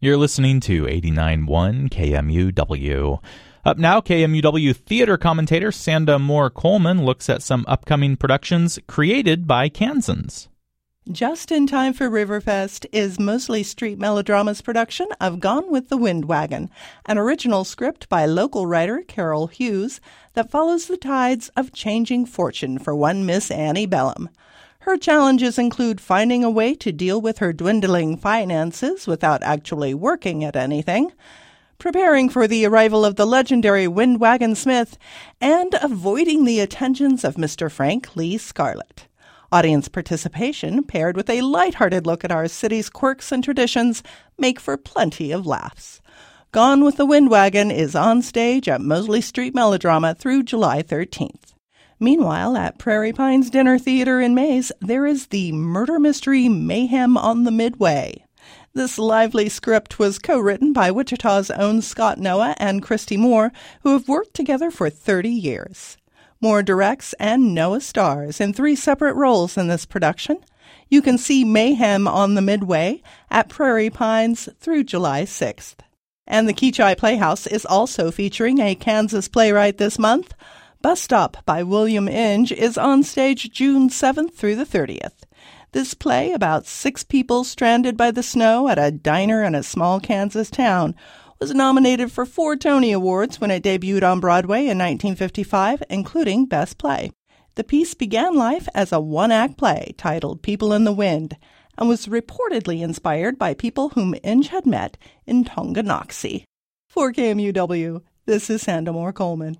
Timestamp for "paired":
40.82-41.16